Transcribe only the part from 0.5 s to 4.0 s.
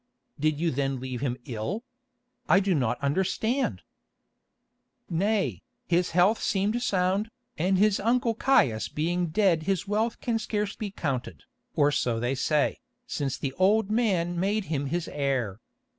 you then leave him ill? I do not understand."